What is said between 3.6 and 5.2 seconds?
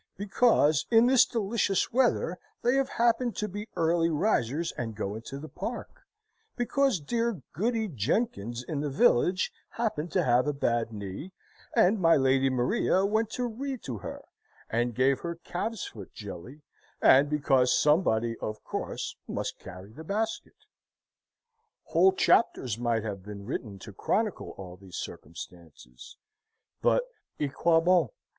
early risers and go